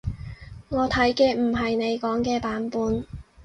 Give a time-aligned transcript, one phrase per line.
[0.69, 3.05] 我睇嘅唔係你講嘅版本